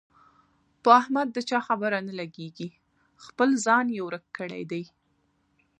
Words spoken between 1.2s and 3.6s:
د چا خبره نه لګېږي، خپل